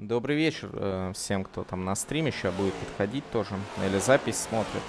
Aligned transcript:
Добрый 0.00 0.36
вечер 0.36 0.70
э, 0.74 1.12
всем, 1.12 1.42
кто 1.42 1.64
там 1.64 1.84
на 1.84 1.96
стриме 1.96 2.30
сейчас 2.30 2.54
будет 2.54 2.72
подходить 2.74 3.28
тоже, 3.32 3.56
или 3.84 3.98
запись 3.98 4.36
смотрит. 4.36 4.82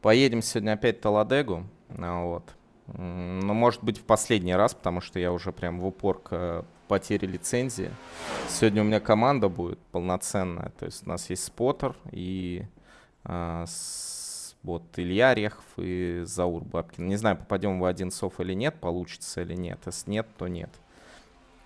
Поедем 0.00 0.40
сегодня 0.40 0.72
опять 0.72 0.96
в 0.96 1.00
Таладегу, 1.02 1.66
а, 1.90 2.24
вот. 2.24 2.44
Ну, 2.86 3.52
может 3.52 3.84
быть, 3.84 3.98
в 3.98 4.02
последний 4.02 4.54
раз, 4.54 4.72
потому 4.72 5.02
что 5.02 5.18
я 5.18 5.30
уже 5.30 5.52
прям 5.52 5.78
в 5.78 5.86
упор 5.86 6.22
к 6.22 6.64
потере 6.88 7.28
лицензии. 7.28 7.90
Сегодня 8.48 8.80
у 8.80 8.86
меня 8.86 8.98
команда 8.98 9.50
будет 9.50 9.78
полноценная, 9.92 10.72
то 10.78 10.86
есть 10.86 11.06
у 11.06 11.10
нас 11.10 11.28
есть 11.28 11.44
споттер 11.44 11.94
и 12.10 12.64
э, 13.24 13.64
с, 13.68 14.56
вот 14.62 14.84
Илья 14.96 15.30
Орехов 15.30 15.66
и 15.76 16.22
Заур 16.24 16.64
Бабкин. 16.64 17.06
Не 17.06 17.16
знаю, 17.16 17.36
попадем 17.36 17.78
в 17.78 17.84
один 17.84 18.10
сов 18.10 18.40
или 18.40 18.54
нет, 18.54 18.74
получится 18.80 19.42
или 19.42 19.54
нет. 19.54 19.80
Если 19.84 20.10
нет, 20.10 20.26
то 20.38 20.48
нет. 20.48 20.70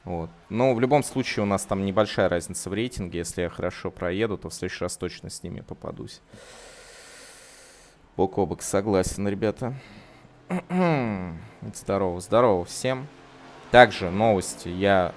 Вот. 0.04 0.30
Но 0.50 0.74
в 0.74 0.80
любом 0.80 1.02
случае 1.02 1.44
у 1.44 1.46
нас 1.46 1.64
там 1.64 1.84
небольшая 1.84 2.28
разница 2.28 2.68
в 2.68 2.74
рейтинге. 2.74 3.18
Если 3.18 3.42
я 3.42 3.48
хорошо 3.48 3.90
проеду, 3.90 4.36
то 4.36 4.50
в 4.50 4.54
следующий 4.54 4.84
раз 4.84 4.96
точно 4.96 5.30
с 5.30 5.42
ними 5.42 5.60
попадусь. 5.60 6.20
Бок 8.16 8.38
о 8.38 8.46
бок, 8.46 8.62
согласен, 8.62 9.26
ребята. 9.26 9.74
здорово, 11.74 12.20
здорово 12.20 12.64
всем. 12.64 13.06
Также 13.70 14.10
новости. 14.10 14.68
Я 14.68 15.14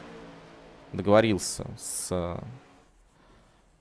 договорился 0.93 1.67
с 1.77 2.09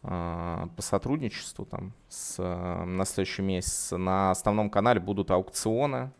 э, 0.02 0.66
по 0.76 0.82
сотрудничеству 0.82 1.64
там 1.64 1.92
с, 2.08 2.36
э, 2.38 2.84
на 2.84 3.04
следующий 3.04 3.42
месяц. 3.42 3.92
На 3.92 4.32
основном 4.32 4.70
канале 4.70 5.00
будут 5.00 5.30
аукционы. 5.30 6.10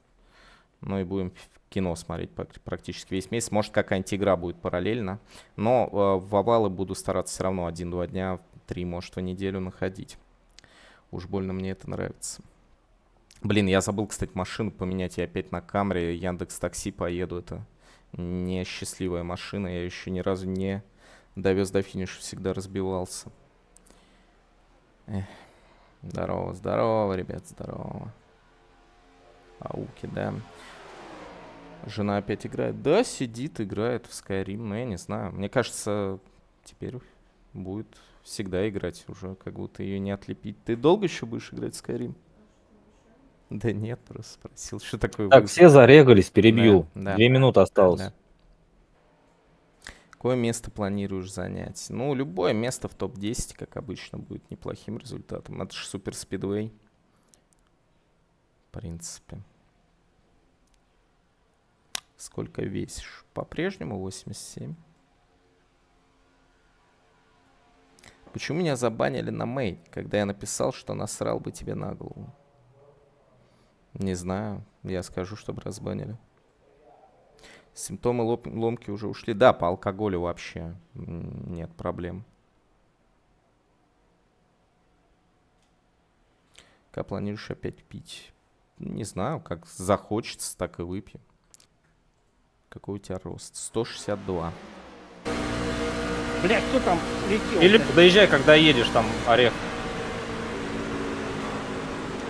Ну 0.81 0.99
и 1.01 1.05
будем 1.05 1.33
кино 1.69 1.95
смотреть 1.97 2.31
практически 2.65 3.15
весь 3.15 3.31
месяц. 3.31 3.51
Может, 3.51 3.73
какая-нибудь 3.73 4.15
игра 4.15 4.37
будет 4.37 4.57
параллельно. 4.57 5.19
Но 5.57 5.89
э, 5.91 6.27
в 6.27 6.37
овалы 6.37 6.71
буду 6.71 6.95
стараться 6.95 7.35
все 7.35 7.45
равно 7.45 7.67
один-два 7.67 8.07
дня, 8.07 8.41
три, 8.67 8.85
может, 8.85 9.17
в 9.17 9.21
неделю 9.21 9.61
находить. 9.61 10.19
Уж 11.11 11.27
больно 11.27 11.53
мне 11.53 11.71
это 11.71 11.89
нравится. 11.89 12.43
Блин, 13.43 13.67
я 13.67 13.81
забыл, 13.81 14.07
кстати, 14.07 14.33
машину 14.35 14.71
поменять. 14.71 15.19
Я 15.19 15.25
опять 15.25 15.53
на 15.53 15.61
камере 15.61 16.17
Яндекс 16.17 16.59
Такси 16.59 16.91
поеду. 16.91 17.39
Это 17.39 17.65
несчастливая 18.13 19.23
машина. 19.23 19.69
Я 19.69 19.85
еще 19.85 20.11
ни 20.11 20.21
разу 20.21 20.47
не 20.49 20.83
довез 21.35 21.71
до 21.71 21.83
финиша, 21.83 22.21
всегда 22.21 22.55
разбивался. 22.55 23.31
Эх. 25.07 25.25
Здорово, 26.03 26.55
здорово, 26.55 27.15
ребят, 27.15 27.47
здорово. 27.49 28.13
Ауки, 29.61 30.07
да. 30.07 30.35
Жена 31.87 32.19
опять 32.19 32.47
играет. 32.47 32.83
Да, 32.83 33.05
сидит, 33.05 33.61
играет 33.61 34.07
в 34.07 34.11
Skyrim, 34.11 34.59
но 34.59 34.77
я 34.77 34.85
не 34.85 34.97
знаю. 34.97 35.33
Мне 35.33 35.49
кажется, 35.49 36.19
теперь 36.65 36.97
будет 37.53 37.87
всегда 38.23 38.69
играть 38.69 39.05
уже, 39.09 39.37
как 39.37 39.55
будто 39.55 39.83
ее 39.83 39.99
не 39.99 40.11
отлепить. 40.11 40.57
Ты 40.65 40.77
долго 40.77 41.05
еще 41.05 41.27
будешь 41.27 41.53
играть 41.53 41.75
в 41.75 41.83
Skyrim? 41.83 42.15
Да 43.51 43.73
нет, 43.73 44.01
просто 44.01 44.33
спросил, 44.35 44.81
что 44.81 44.99
такое. 44.99 45.29
Так, 45.29 45.47
все 45.47 45.69
зарегались, 45.69 46.31
перебью. 46.31 46.87
Да, 46.95 47.03
да. 47.03 47.15
Две 47.15 47.29
минуты 47.29 47.61
осталось. 47.61 48.01
Да. 48.01 48.13
Какое 50.11 50.35
место 50.35 50.73
планируешь 50.73 51.33
занять? 51.33 51.87
Ну, 51.89 52.13
любое 52.15 52.53
место 52.53 52.89
в 52.89 52.95
топ-10, 52.95 53.55
как 53.57 53.77
обычно, 53.77 54.19
будет 54.19 54.51
неплохим 54.51 54.99
результатом. 54.99 55.63
Это 55.63 55.73
же 55.77 55.87
супер 55.87 56.15
спидвей. 56.15 56.73
Принципе. 58.77 59.41
Сколько 62.19 62.61
весишь? 62.61 63.25
По-прежнему 63.33 63.99
87. 63.99 64.75
Почему 68.35 68.59
меня 68.59 68.77
забанили 68.77 69.31
на 69.31 69.47
мейн, 69.47 69.79
когда 69.91 70.19
я 70.19 70.27
написал, 70.27 70.75
что 70.75 70.93
насрал 70.93 71.41
бы 71.41 71.53
тебе 71.53 71.75
на 71.75 71.95
голову? 71.95 72.31
Не 73.95 74.13
знаю. 74.13 74.63
Я 74.83 75.03
скажу, 75.03 75.37
чтобы 75.37 75.63
разбанили. 75.63 76.19
Симптомы 77.73 78.25
ломки 78.25 78.91
уже 78.91 79.09
ушли. 79.09 79.33
Да, 79.33 79.55
по 79.55 79.69
алкоголю 79.69 80.21
вообще 80.21 80.77
нет 80.93 81.75
проблем. 81.77 82.27
Как 86.91 87.07
планируешь 87.07 87.51
опять 87.51 87.83
пить? 87.85 88.35
Не 88.79 89.05
знаю, 89.05 89.41
как 89.41 89.67
захочется, 89.67 90.57
так 90.57 90.79
и 90.81 90.83
выпьем. 90.83 91.21
Какой 92.69 92.97
у 92.97 92.99
тебя 92.99 93.19
рост? 93.25 93.57
162. 93.57 94.53
Блять, 96.43 96.63
кто 96.69 96.81
там 96.81 96.99
летел? 97.31 97.61
Или 97.61 97.81
доезжай, 97.95 98.27
когда 98.27 98.55
едешь, 98.55 98.89
там, 98.93 99.07
орех. 99.27 99.55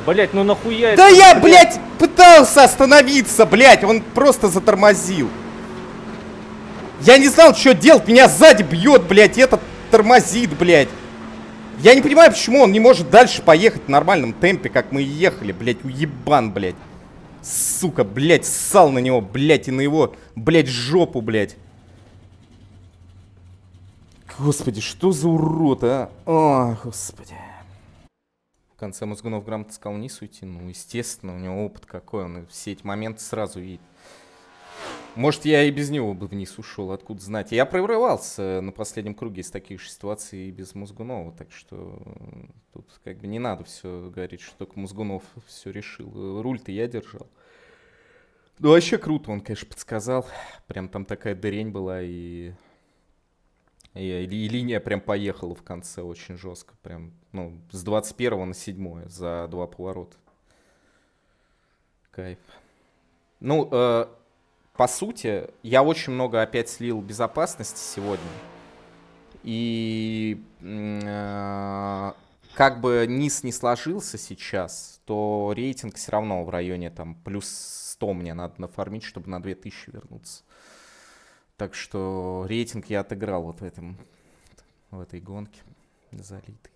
Блять, 0.06 0.32
ну 0.32 0.44
нахуя 0.44 0.94
Да 0.94 1.08
это, 1.08 1.16
я, 1.16 1.34
блять, 1.34 1.80
пытался 1.98 2.62
остановиться, 2.62 3.44
блять, 3.44 3.82
он 3.82 4.00
просто 4.00 4.48
затормозил. 4.48 5.28
Я 7.00 7.18
не 7.18 7.26
знал, 7.26 7.56
что 7.56 7.74
делать, 7.74 8.06
меня 8.06 8.28
сзади 8.28 8.62
бьет, 8.62 9.02
блять, 9.02 9.36
этот 9.36 9.60
тормозит, 9.90 10.56
блять. 10.56 10.88
Я 11.78 11.94
не 11.94 12.00
понимаю, 12.00 12.30
почему 12.30 12.62
он 12.62 12.72
не 12.72 12.80
может 12.80 13.10
дальше 13.10 13.42
поехать 13.42 13.82
в 13.82 13.88
нормальном 13.88 14.32
темпе, 14.32 14.70
как 14.70 14.92
мы 14.92 15.02
ехали, 15.02 15.52
блять, 15.52 15.84
уебан, 15.84 16.52
блять. 16.52 16.74
Сука, 17.42 18.02
блять, 18.02 18.46
ссал 18.46 18.90
на 18.90 18.98
него, 18.98 19.20
блять, 19.20 19.68
и 19.68 19.70
на 19.70 19.82
его, 19.82 20.14
блять, 20.34 20.68
жопу, 20.68 21.20
блять. 21.20 21.56
Господи, 24.38 24.80
что 24.80 25.12
за 25.12 25.28
урод, 25.28 25.84
а? 25.84 26.10
О, 26.24 26.76
господи. 26.82 27.34
В 28.74 28.78
конце 28.78 29.06
Мозгунов 29.06 29.44
грамотно 29.44 29.72
сказал 29.72 29.96
вниз 29.96 30.20
уйти. 30.20 30.44
Ну, 30.44 30.68
естественно, 30.68 31.34
у 31.34 31.38
него 31.38 31.64
опыт 31.64 31.86
какой. 31.86 32.24
Он 32.24 32.46
все 32.50 32.72
эти 32.72 32.84
моменты 32.84 33.20
сразу 33.22 33.60
видит. 33.60 33.80
Может, 35.16 35.46
я 35.46 35.64
и 35.64 35.70
без 35.70 35.88
него 35.88 36.12
бы 36.12 36.26
вниз 36.26 36.58
ушел, 36.58 36.92
откуда 36.92 37.22
знать. 37.22 37.50
Я 37.50 37.64
прорывался 37.64 38.60
на 38.60 38.70
последнем 38.70 39.14
круге 39.14 39.40
из 39.40 39.50
таких 39.50 39.80
же 39.80 39.88
ситуаций 39.88 40.48
и 40.48 40.50
без 40.50 40.74
Мозгунова, 40.74 41.32
так 41.32 41.50
что 41.50 42.02
тут 42.74 42.86
как 43.02 43.18
бы 43.18 43.26
не 43.26 43.38
надо 43.38 43.64
все 43.64 44.10
говорить, 44.10 44.42
что 44.42 44.58
только 44.58 44.78
Мозгунов 44.78 45.22
все 45.46 45.70
решил. 45.70 46.42
Руль-то 46.42 46.70
я 46.70 46.86
держал. 46.86 47.26
Ну, 48.58 48.70
вообще 48.70 48.98
круто, 48.98 49.30
он, 49.30 49.40
конечно, 49.40 49.66
подсказал. 49.66 50.26
Прям 50.66 50.90
там 50.90 51.06
такая 51.06 51.34
дырень 51.34 51.70
была, 51.70 52.02
и 52.02 52.52
и, 53.94 54.24
и 54.24 54.48
линия 54.48 54.80
прям 54.80 55.00
поехала 55.00 55.54
в 55.54 55.62
конце 55.62 56.02
очень 56.02 56.36
жестко. 56.36 56.74
Прям, 56.82 57.12
ну, 57.32 57.58
с 57.70 57.82
21 57.82 58.48
на 58.48 58.54
7 58.54 59.08
за 59.08 59.48
два 59.50 59.66
поворота. 59.66 60.16
Кайф. 62.10 62.38
Ну, 63.40 63.66
э, 63.72 64.06
по 64.76 64.86
сути, 64.88 65.48
я 65.62 65.82
очень 65.82 66.12
много 66.12 66.42
опять 66.42 66.68
слил 66.68 67.00
безопасности 67.00 67.78
сегодня. 67.78 68.24
И 69.42 70.42
э, 70.60 72.12
как 72.54 72.80
бы 72.80 73.06
низ 73.08 73.42
не 73.42 73.52
сложился 73.52 74.18
сейчас, 74.18 75.00
то 75.04 75.52
рейтинг 75.54 75.94
все 75.96 76.12
равно 76.12 76.44
в 76.44 76.50
районе 76.50 76.90
там 76.90 77.14
плюс 77.14 77.46
100 77.48 78.14
мне 78.14 78.34
надо 78.34 78.60
нафармить, 78.60 79.04
чтобы 79.04 79.28
на 79.30 79.40
2000 79.40 79.90
вернуться. 79.90 80.42
Так 81.56 81.74
что 81.74 82.44
рейтинг 82.48 82.86
я 82.86 83.00
отыграл 83.00 83.44
вот 83.44 83.60
в, 83.60 83.64
этом, 83.64 83.96
в 84.90 85.00
этой 85.00 85.20
гонке 85.20 85.60
залитый. 86.12 86.72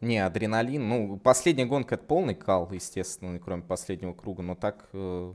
Не, 0.00 0.18
адреналин. 0.18 0.88
Ну, 0.88 1.16
последняя 1.18 1.66
гонка 1.66 1.96
это 1.96 2.04
полный 2.04 2.34
кал, 2.34 2.70
естественно, 2.70 3.38
кроме 3.38 3.62
последнего 3.62 4.12
круга. 4.12 4.42
Но 4.42 4.54
так... 4.54 4.88
Э, 4.92 5.34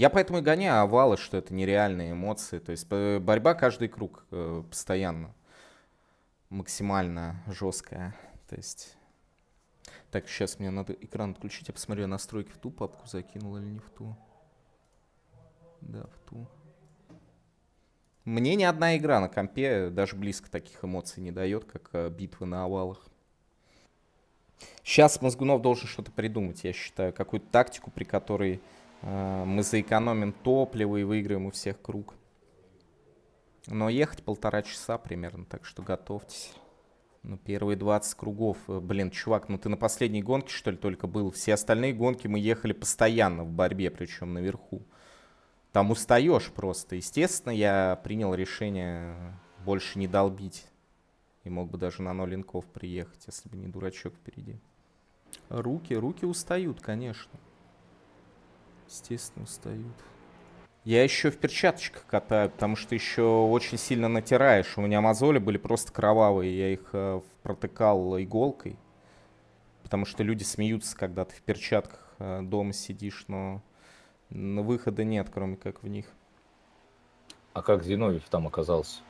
я 0.00 0.08
поэтому 0.08 0.38
и 0.38 0.40
гоняю 0.40 0.80
овалы, 0.80 1.18
что 1.18 1.36
это 1.36 1.52
нереальные 1.52 2.12
эмоции. 2.12 2.58
То 2.58 2.72
есть 2.72 2.86
э, 2.88 3.18
борьба 3.18 3.52
каждый 3.52 3.88
круг 3.88 4.24
э, 4.30 4.62
постоянно. 4.66 5.34
Максимально 6.48 7.42
жесткая. 7.46 8.16
То 8.48 8.56
есть... 8.56 8.96
Так, 10.10 10.26
сейчас 10.26 10.58
мне 10.58 10.70
надо 10.70 10.94
экран 10.94 11.32
отключить. 11.32 11.68
Я 11.68 11.74
посмотрю, 11.74 12.06
настройки 12.06 12.50
в 12.50 12.56
ту 12.56 12.70
папку 12.70 13.06
закинул 13.06 13.58
или 13.58 13.66
не 13.66 13.78
в 13.78 13.90
ту. 13.90 14.16
Да, 15.82 16.06
в 16.06 16.30
ту. 16.30 16.46
Мне 18.24 18.56
ни 18.56 18.64
одна 18.64 18.96
игра 18.96 19.20
на 19.20 19.28
компе 19.28 19.90
даже 19.90 20.16
близко 20.16 20.50
таких 20.50 20.82
эмоций 20.82 21.22
не 21.22 21.30
дает, 21.30 21.66
как 21.66 21.90
э, 21.92 22.08
битвы 22.08 22.46
на 22.46 22.64
овалах. 22.64 23.04
Сейчас 24.82 25.20
Мозгунов 25.20 25.60
должен 25.60 25.86
что-то 25.86 26.10
придумать, 26.10 26.64
я 26.64 26.72
считаю, 26.72 27.12
какую-то 27.12 27.48
тактику, 27.50 27.90
при 27.90 28.04
которой 28.04 28.62
мы 29.02 29.62
заэкономим 29.62 30.32
топливо 30.32 30.98
и 30.98 31.04
выиграем 31.04 31.46
у 31.46 31.50
всех 31.50 31.80
круг. 31.80 32.14
Но 33.66 33.88
ехать 33.88 34.22
полтора 34.22 34.62
часа 34.62 34.98
примерно, 34.98 35.44
так 35.44 35.64
что 35.64 35.82
готовьтесь. 35.82 36.52
Ну, 37.22 37.36
первые 37.36 37.76
20 37.76 38.14
кругов. 38.14 38.56
Э, 38.68 38.80
блин, 38.80 39.10
чувак, 39.10 39.48
ну 39.48 39.58
ты 39.58 39.68
на 39.68 39.76
последней 39.76 40.22
гонке, 40.22 40.52
что 40.52 40.70
ли, 40.70 40.76
только 40.78 41.06
был? 41.06 41.30
Все 41.30 41.54
остальные 41.54 41.92
гонки 41.92 42.26
мы 42.26 42.38
ехали 42.38 42.72
постоянно 42.72 43.44
в 43.44 43.50
борьбе, 43.50 43.90
причем 43.90 44.32
наверху 44.32 44.82
там 45.72 45.90
устаешь 45.90 46.50
просто. 46.50 46.96
Естественно, 46.96 47.52
я 47.52 48.00
принял 48.02 48.34
решение 48.34 49.38
больше 49.64 49.98
не 49.98 50.08
долбить. 50.08 50.66
И 51.44 51.50
мог 51.50 51.70
бы 51.70 51.78
даже 51.78 52.02
на 52.02 52.12
ноль 52.12 52.34
инков 52.34 52.66
приехать, 52.66 53.22
если 53.26 53.48
бы 53.48 53.56
не 53.56 53.68
дурачок 53.68 54.14
впереди. 54.14 54.58
Руки, 55.48 55.94
руки 55.94 56.26
устают, 56.26 56.80
конечно. 56.80 57.30
Естественно, 58.90 59.44
устают. 59.44 59.86
Я 60.84 61.04
еще 61.04 61.30
в 61.30 61.38
перчаточках 61.38 62.06
катаю, 62.06 62.50
потому 62.50 62.74
что 62.74 62.94
еще 62.94 63.22
очень 63.22 63.78
сильно 63.78 64.08
натираешь. 64.08 64.76
У 64.76 64.80
меня 64.80 65.00
мозоли 65.00 65.38
были 65.38 65.58
просто 65.58 65.92
кровавые. 65.92 66.58
Я 66.58 66.72
их 66.72 66.88
э, 66.92 67.20
протыкал 67.42 68.18
иголкой. 68.20 68.76
Потому 69.84 70.06
что 70.06 70.22
люди 70.24 70.42
смеются, 70.42 70.96
когда 70.96 71.24
ты 71.24 71.36
в 71.36 71.42
перчатках 71.42 72.00
э, 72.18 72.40
дома 72.42 72.72
сидишь, 72.72 73.26
но, 73.28 73.62
выхода 74.30 75.04
нет, 75.04 75.28
кроме 75.32 75.56
как 75.56 75.82
в 75.82 75.88
них. 75.88 76.06
А 77.52 77.62
как 77.62 77.84
Зиновьев 77.84 78.24
там 78.28 78.46
оказался? 78.46 79.02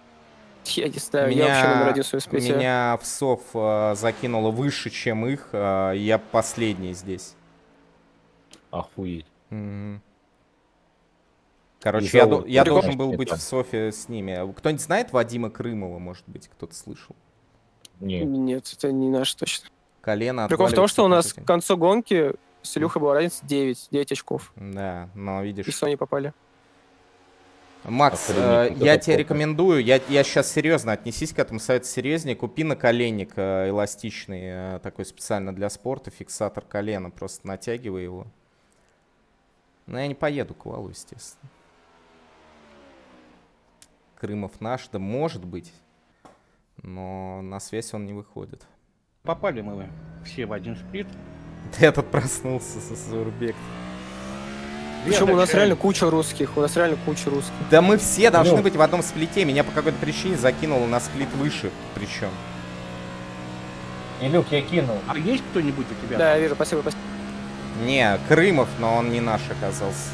Я 0.65 0.89
не 0.89 0.99
знаю, 0.99 1.31
меня, 1.31 1.47
я 1.47 1.55
вообще 1.55 1.75
номер 1.75 1.89
один 1.91 2.59
Меня 2.59 2.99
в 3.01 3.07
СОВ 3.07 3.43
э, 3.55 3.95
закинуло 3.97 4.51
выше, 4.51 4.91
чем 4.91 5.25
их. 5.27 5.51
Э, 5.53 5.93
я 5.97 6.19
последний 6.19 6.93
здесь. 6.93 7.35
Охуеть. 8.71 9.30
Короче, 11.81 12.19
я, 12.19 12.27
до, 12.27 12.45
я 12.47 12.65
должен 12.65 12.97
был 12.97 13.13
быть 13.13 13.31
в 13.31 13.41
Софе 13.41 13.91
с 13.91 14.09
ними. 14.09 14.53
Кто-нибудь 14.53 14.83
знает 14.83 15.13
Вадима 15.13 15.51
Крымова, 15.51 15.99
может 15.99 16.25
быть, 16.27 16.49
кто-то 16.49 16.75
слышал? 16.75 17.17
Нет. 18.01 18.27
Нет, 18.27 18.73
это 18.77 18.93
не 18.93 19.09
наш 19.09 19.35
точно. 19.35 19.71
Колено 20.01 20.49
Прикол 20.49 20.67
в 20.67 20.73
том, 20.73 20.89
что 20.89 21.05
у 21.05 21.09
нас 21.09 21.33
к 21.33 21.45
концу 21.45 21.77
гонки 21.77 22.33
с 22.63 22.77
Илюхой 22.77 23.01
была 23.01 23.15
разница 23.15 23.45
9, 23.47 23.89
9 23.91 24.13
очков. 24.13 24.53
Да, 24.57 25.09
но 25.15 25.43
видишь... 25.43 25.67
И 25.67 25.71
Sony 25.71 25.97
попали. 25.97 26.33
Макс, 27.85 28.29
э, 28.29 28.75
я 28.77 28.99
тебе 28.99 29.17
рекомендую, 29.17 29.83
я, 29.83 30.01
я 30.11 30.23
сейчас 30.23 30.53
серьезно, 30.53 30.93
отнесись 30.93 31.33
к 31.33 31.39
этому 31.39 31.59
совет 31.61 31.87
серьезнее, 31.87 32.37
купи 32.37 32.63
наколенник 32.63 33.33
э, 33.37 33.71
эластичный, 33.71 34.41
э, 34.43 34.81
такой 34.83 35.07
специально 35.07 35.55
для 35.55 35.71
спорта, 35.71 36.11
фиксатор 36.11 36.63
колена, 36.63 37.11
просто 37.11 37.47
натягивай 37.47 38.03
его. 38.03 38.27
Но 39.91 39.99
я 39.99 40.07
не 40.07 40.15
поеду 40.15 40.55
к 40.55 40.67
валу, 40.67 40.89
естественно. 40.89 41.51
Крымов 44.15 44.61
наш, 44.61 44.87
да 44.89 45.01
может 45.01 45.45
быть, 45.45 45.73
но 46.81 47.43
на 47.43 47.59
связь 47.59 47.93
он 47.93 48.07
не 48.07 48.13
выходит. 48.13 48.63
Попали 49.25 49.63
мы 49.63 49.91
все 50.25 50.47
в 50.47 50.53
один 50.53 50.77
сплит. 50.77 51.09
Этот 51.81 52.09
проснулся 52.09 52.81
со 52.81 52.95
Сурбек. 52.95 53.57
Причем 55.05 55.31
у 55.31 55.37
нас 55.37 55.53
реально 55.55 55.75
куча 55.75 56.09
русских, 56.09 56.57
у 56.57 56.61
нас 56.61 56.77
реально 56.77 56.99
куча 57.05 57.29
русских. 57.29 57.53
Да 57.71 57.83
мы 57.83 57.99
все 57.99 58.31
должны 58.31 58.59
ну. 58.59 58.63
быть 58.63 58.77
в 58.77 58.83
одном 58.83 59.03
сплите. 59.03 59.45
Меня 59.45 59.65
по 59.65 59.73
какой-то 59.73 59.99
причине 59.99 60.37
закинуло 60.37 60.87
на 60.87 61.01
сплит 61.01 61.33
выше, 61.35 61.73
причем. 61.97 62.31
Илюк, 64.21 64.47
я 64.53 64.63
кинул. 64.63 64.99
А 65.09 65.19
есть 65.19 65.43
кто-нибудь 65.51 65.87
у 65.91 66.07
тебя? 66.07 66.19
Да, 66.19 66.35
я 66.35 66.43
вижу, 66.43 66.55
спасибо, 66.55 66.83
спасибо. 66.83 67.03
Не, 67.85 68.19
Крымов, 68.29 68.69
но 68.79 68.97
он 68.97 69.11
не 69.11 69.21
наш 69.21 69.41
оказался. 69.51 70.11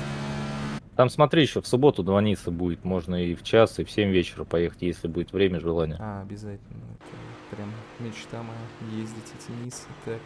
Там 0.96 1.10
смотри, 1.10 1.42
еще 1.42 1.60
в 1.60 1.66
субботу 1.66 2.02
звониться 2.02 2.50
будет. 2.50 2.84
Можно 2.84 3.16
и 3.22 3.34
в 3.34 3.42
час, 3.42 3.78
и 3.78 3.84
в 3.84 3.90
7 3.90 4.10
вечера 4.10 4.44
поехать, 4.44 4.82
если 4.82 5.08
будет 5.08 5.32
время, 5.32 5.60
желание. 5.60 5.98
А, 6.00 6.22
обязательно. 6.22 6.84
Это 6.94 7.56
прям 7.56 7.70
мечта 7.98 8.42
моя. 8.42 9.00
Ездить 9.00 9.32
эти 9.38 9.50
нисы. 9.64 9.86
Так, 10.04 10.20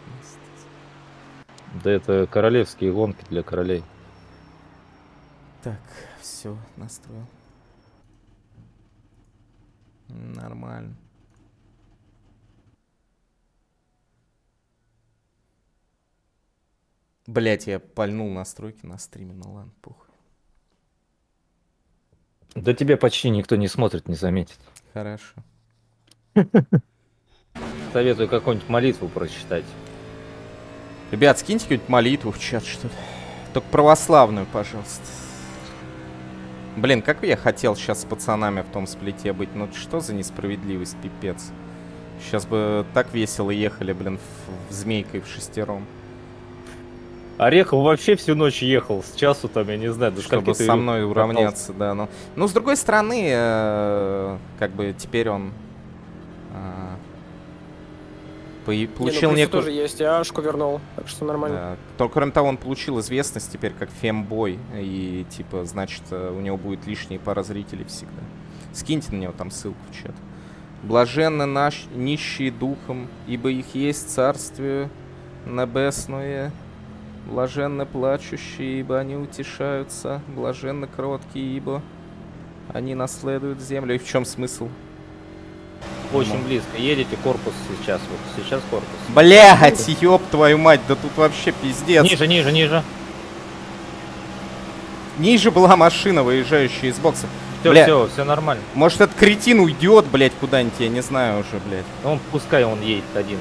Да 1.83 1.91
это 1.91 2.27
королевские 2.27 2.93
гонки 2.93 3.25
для 3.31 3.43
королей. 3.43 3.83
Так, 5.63 5.81
все, 6.21 6.57
настроил. 6.77 7.27
Нормально. 10.09 10.95
Блять, 17.31 17.69
я 17.69 17.79
пальнул 17.79 18.29
настройки 18.29 18.85
на 18.85 18.99
стриме, 18.99 19.35
ну 19.35 19.53
ладно, 19.53 19.71
похуй. 19.83 20.09
Да 22.57 22.75
тебя 22.75 22.97
почти 22.97 23.31
никто 23.31 23.55
не 23.55 23.69
смотрит, 23.69 24.09
не 24.09 24.17
заметит. 24.17 24.59
Хорошо. 24.93 25.37
Советую 27.93 28.29
какую-нибудь 28.29 28.69
молитву 28.69 29.07
прочитать. 29.07 29.65
Ребят, 31.13 31.39
скиньте 31.39 31.67
какую-нибудь 31.67 31.89
молитву 31.89 32.33
в 32.33 32.41
чат, 32.41 32.65
что 32.65 32.89
ли. 32.89 32.95
Только 33.55 33.69
православную, 33.69 34.47
пожалуйста. 34.47 35.07
Блин, 36.77 37.01
как 37.01 37.23
я 37.23 37.37
хотел 37.37 37.77
сейчас 37.77 38.03
с 38.03 38.05
пацанами 38.05 38.63
в 38.63 38.73
том 38.73 38.89
сплите 38.89 39.33
быть. 39.33 39.55
Ну 39.55 39.69
что 39.73 40.01
за 40.01 40.15
несправедливость, 40.15 40.97
пипец. 41.01 41.53
Сейчас 42.25 42.45
бы 42.45 42.85
так 42.93 43.15
весело 43.15 43.53
ехали, 43.53 43.93
блин, 43.93 44.19
в, 44.19 44.73
в 44.73 44.73
змейкой 44.73 45.21
в 45.21 45.29
шестером. 45.29 45.87
Орехов 47.41 47.83
вообще 47.83 48.17
всю 48.17 48.35
ночь 48.35 48.61
ехал, 48.61 49.03
с 49.03 49.15
часу 49.15 49.49
там, 49.49 49.67
я 49.71 49.79
не 49.79 49.91
знаю, 49.91 50.13
до 50.13 50.21
Чтобы 50.21 50.55
со 50.55 50.77
мной 50.77 51.05
уравняться, 51.05 51.73
да. 51.73 51.95
Но, 51.95 52.11
ну, 52.37 52.47
с 52.47 52.53
другой 52.53 52.77
стороны, 52.77 53.31
э, 53.33 54.37
как 54.59 54.73
бы 54.73 54.95
теперь 54.99 55.31
он 55.31 55.53
э, 58.67 58.87
получил 58.95 59.31
не, 59.31 59.37
ну, 59.37 59.39
некую... 59.39 59.63
тоже 59.63 59.71
есть, 59.71 60.01
я 60.01 60.19
Ашку 60.19 60.43
вернул, 60.43 60.83
так 60.97 61.09
что 61.09 61.25
нормально. 61.25 61.57
Да. 61.57 61.77
Только 61.97 62.13
кроме 62.13 62.33
того, 62.33 62.47
он 62.47 62.59
получил 62.59 63.01
известность 63.01 63.51
теперь 63.51 63.73
как 63.73 63.89
фембой, 63.89 64.59
и 64.75 65.25
типа, 65.31 65.65
значит, 65.65 66.03
э, 66.11 66.35
у 66.37 66.41
него 66.41 66.59
будет 66.59 66.87
лишние 66.87 67.19
пара 67.19 67.43
зрителей 67.43 67.87
всегда. 67.87 68.21
Скиньте 68.75 69.13
на 69.13 69.17
него 69.17 69.33
там 69.33 69.51
ссылку 69.51 69.81
в 69.91 69.97
чат. 69.97 70.15
Блаженны 70.83 71.47
наш 71.47 71.87
нищие 71.95 72.51
духом, 72.51 73.09
ибо 73.27 73.51
их 73.51 73.75
есть 73.75 74.11
царствие 74.11 74.91
небесное. 75.47 76.53
Блаженны 77.27 77.87
плачущие, 77.87 78.81
ибо 78.81 78.99
они 78.99 79.17
утешаются. 79.17 80.21
Блаженны 80.29 80.87
кроткие, 80.87 81.57
ибо 81.57 81.83
они 82.73 82.95
наследуют 82.95 83.61
землю. 83.61 83.95
И 83.95 83.99
в 83.99 84.07
чем 84.07 84.25
смысл? 84.25 84.69
Очень 86.13 86.43
близко. 86.45 86.77
Едете 86.77 87.17
корпус 87.23 87.53
сейчас. 87.69 88.01
Вот 88.11 88.45
сейчас 88.45 88.61
корпус. 88.71 88.89
Блять, 89.15 89.89
ёб 90.01 90.23
твою 90.31 90.59
мать, 90.59 90.81
да 90.89 90.97
тут 90.97 91.17
вообще 91.17 91.53
пиздец. 91.53 92.05
Ниже, 92.05 92.27
ниже, 92.27 92.53
ниже. 92.53 92.83
Ниже 95.19 95.51
была 95.51 95.77
машина, 95.77 96.23
выезжающая 96.23 96.91
из 96.91 96.99
бокса. 96.99 97.27
Все, 97.61 97.71
Бля, 97.71 97.85
все, 97.85 98.09
все 98.13 98.25
нормально. 98.25 98.63
Может 98.75 99.03
этот 99.03 99.17
кретин 99.17 99.61
уйдет, 99.61 100.07
блять, 100.07 100.33
куда-нибудь, 100.41 100.81
я 100.81 100.89
не 100.89 101.03
знаю 101.03 101.41
уже, 101.41 101.61
блядь. 101.69 101.85
Он 102.05 102.19
пускай 102.33 102.65
он 102.65 102.81
едет 102.81 103.05
один. 103.15 103.39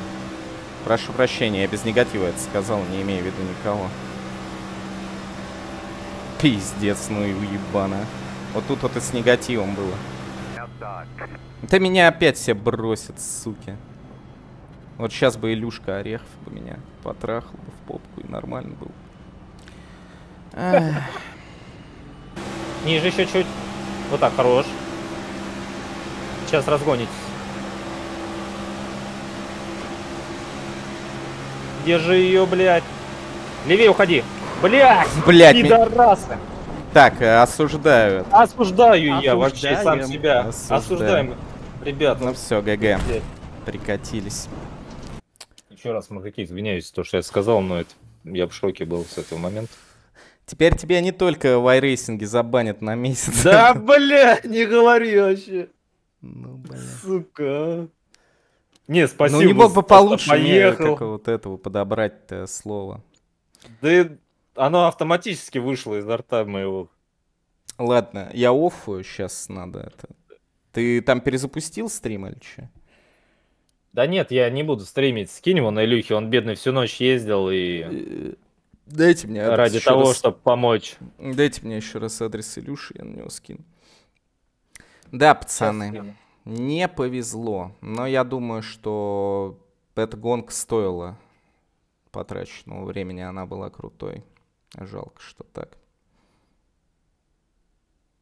Прошу 0.86 1.12
прощения, 1.12 1.62
я 1.64 1.68
без 1.68 1.84
негатива 1.86 2.26
это 2.26 2.40
сказал, 2.40 2.82
не 2.92 3.02
имею 3.02 3.24
в 3.24 3.26
виду 3.26 3.42
никого. 3.44 3.88
Пиздец, 6.42 7.08
ну 7.10 7.24
и 7.26 7.34
уебана. 7.34 8.06
Вот 8.54 8.66
тут 8.68 8.82
вот 8.82 8.96
и 8.96 9.00
с 9.00 9.14
негативом 9.14 9.76
было. 9.76 9.94
Да 11.62 11.80
меня 11.80 12.08
опять 12.08 12.38
все 12.38 12.54
бросят, 12.54 13.20
суки. 13.20 13.76
Вот 14.98 15.12
сейчас 15.12 15.38
бы 15.38 15.54
Илюшка 15.54 15.98
Орехов 15.98 16.28
бы 16.46 16.52
меня 16.52 16.78
потрахал 17.04 17.52
бы 17.52 17.72
в 17.72 17.88
попку 17.88 18.22
и 18.22 18.28
нормально 18.28 18.76
был. 18.76 18.92
Ниже 22.86 23.08
еще 23.08 23.26
чуть. 23.26 23.48
Вот 24.10 24.20
так, 24.20 24.36
хорош. 24.36 24.66
Сейчас 26.48 26.68
разгонитесь. 26.68 27.29
Держи 31.86 32.18
ее, 32.18 32.46
блядь. 32.46 32.84
Левее 33.66 33.90
уходи. 33.90 34.24
Блядь, 34.62 35.08
блядь, 35.26 35.56
пидорасы. 35.56 36.38
Так, 36.94 37.22
э, 37.22 37.42
осуждаю. 37.42 38.26
Осуждаю 38.32 39.22
я 39.22 39.36
вообще 39.36 39.78
сам 39.82 40.04
себя. 40.04 40.42
Осуждаем. 40.42 40.82
Осуждаем. 40.82 41.36
Ребят, 41.84 42.20
ну 42.20 42.34
все, 42.34 42.62
ГГ. 42.62 43.00
Прикатились. 43.66 44.48
Еще 45.70 45.92
раз, 45.92 46.10
мужики, 46.10 46.44
извиняюсь, 46.44 46.92
то, 46.92 47.04
что 47.04 47.18
я 47.18 47.24
сказал, 47.24 47.62
но 47.62 47.82
это 47.82 47.92
я 48.26 48.48
в 48.48 48.54
шоке 48.54 48.86
был 48.86 49.06
с 49.06 49.18
этого 49.18 49.40
момента. 49.40 49.72
Теперь 50.46 50.76
тебя 50.76 51.00
не 51.00 51.12
только 51.12 51.60
в 51.60 51.68
iRacing 51.68 52.26
забанят 52.26 52.82
на 52.82 52.96
месяц. 52.96 53.44
Да, 53.44 53.74
бля, 53.76 54.40
не 54.44 54.66
говори 54.66 55.20
вообще. 55.20 55.68
Ну, 56.22 56.58
бля. 56.58 56.78
Сука. 57.02 57.88
Не, 58.90 59.08
спасибо. 59.08 59.40
Ну, 59.40 59.48
не 59.48 59.54
мог 59.54 59.72
бы 59.72 59.84
получше 59.84 60.30
поехал. 60.30 60.96
как 60.96 61.08
вот 61.08 61.28
этого 61.28 61.58
подобрать-то 61.58 62.48
слово. 62.48 63.04
Да 63.82 64.10
оно 64.56 64.88
автоматически 64.88 65.60
вышло 65.60 66.00
из 66.00 66.10
рта 66.10 66.44
моего. 66.44 66.90
Ладно, 67.78 68.32
я 68.34 68.52
оффую, 68.52 69.04
сейчас 69.04 69.48
надо 69.48 69.82
это. 69.82 70.10
Ты 70.72 71.04
там 71.04 71.22
перезапустил 71.22 71.88
стрим 71.88 72.26
или 72.26 72.40
что? 72.42 72.68
Да 73.94 74.08
нет, 74.08 74.32
я 74.32 74.50
не 74.50 74.64
буду 74.64 74.86
стримить. 74.86 75.30
Скинь 75.30 75.58
его 75.58 75.70
на 75.70 75.86
Илюхе, 75.86 76.16
он 76.16 76.32
бедный 76.32 76.56
всю 76.56 76.72
ночь 76.72 76.96
ездил 76.96 77.52
и... 77.52 77.84
Э, 77.86 78.34
дайте 78.88 79.28
мне 79.28 79.48
Ради 79.48 79.80
того, 79.80 80.08
раз... 80.08 80.18
чтобы 80.18 80.40
помочь. 80.40 80.96
Дайте 81.20 81.62
мне 81.64 81.78
еще 81.78 82.00
раз 82.00 82.20
адрес 82.24 82.58
Илюши, 82.58 82.96
я 82.98 83.06
на 83.06 83.18
него 83.18 83.30
скину. 83.30 83.60
Да, 85.12 85.36
пацаны. 85.36 86.16
Не 86.50 86.88
повезло. 86.88 87.76
Но 87.80 88.08
я 88.08 88.24
думаю, 88.24 88.64
что 88.64 89.60
эта 89.94 90.18
гонка 90.18 90.52
стоила 90.52 91.16
потраченного 92.10 92.86
времени. 92.86 93.20
Она 93.20 93.46
была 93.46 93.70
крутой. 93.70 94.24
Жалко, 94.76 95.22
что 95.22 95.44
так. 95.44 95.78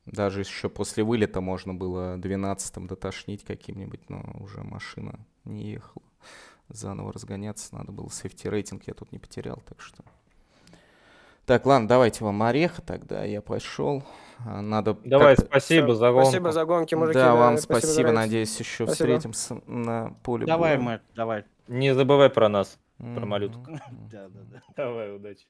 Даже 0.05 0.41
еще 0.41 0.67
после 0.67 1.05
вылета 1.05 1.39
можно 1.39 1.73
было 1.73 2.17
12-м 2.17 2.87
дотошнить 2.87 3.45
каким-нибудь, 3.45 4.09
но 4.09 4.21
уже 4.41 4.61
машина 4.61 5.25
не 5.45 5.71
ехала. 5.71 6.03
Заново 6.67 7.13
разгоняться 7.13 7.73
надо 7.75 7.93
было. 7.93 8.09
Сейфти 8.09 8.47
рейтинг 8.47 8.83
я 8.87 8.93
тут 8.93 9.13
не 9.13 9.19
потерял, 9.19 9.63
так 9.65 9.79
что... 9.79 10.03
Так, 11.47 11.65
ладно, 11.65 11.87
давайте 11.87 12.25
вам 12.25 12.43
ореха 12.43 12.81
тогда. 12.81 13.23
Я 13.23 13.41
пошел. 13.41 14.03
А, 14.45 14.61
Надо 14.61 14.97
Давай, 15.05 15.35
как-то- 15.37 15.49
спасибо 15.49 15.95
за 15.95 16.11
гонку. 16.11 16.25
Спасибо 16.29 16.51
за 16.51 16.65
гонки, 16.65 16.93
мужики. 16.93 17.17
Да, 17.17 17.33
вам 17.35 17.57
спасибо. 17.57 18.09
рейс. 18.09 18.15
Надеюсь, 18.15 18.59
еще 18.59 18.85
Спасибо. 18.85 18.91
встретимся 18.91 19.61
на 19.65 20.13
поле. 20.23 20.45
Давай. 20.45 20.77
Мэтт, 20.77 21.03
давай. 21.15 21.45
Не 21.69 21.95
забывай 21.95 22.29
про 22.29 22.49
нас. 22.49 22.77
Мгм. 22.97 23.15
про 23.15 23.25
малютку. 23.25 23.61
Да, 24.11 24.27
да, 24.27 24.39
да. 24.51 24.61
Давай, 24.75 25.15
удачи. 25.15 25.45